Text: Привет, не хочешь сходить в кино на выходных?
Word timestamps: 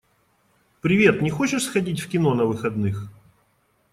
Привет, 0.81 1.21
не 1.21 1.29
хочешь 1.29 1.61
сходить 1.63 1.99
в 1.99 2.09
кино 2.09 2.33
на 2.33 2.45
выходных? 2.45 3.11